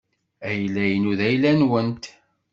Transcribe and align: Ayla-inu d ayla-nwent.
Ayla-inu 0.49 1.11
d 1.17 1.19
ayla-nwent. 1.27 2.03